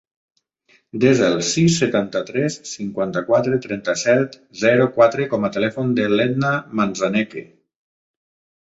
[1.03, 7.49] Desa el sis, setanta-tres, cinquanta-quatre, trenta-set, zero, quatre com a telèfon de l'Edna Manzaneque.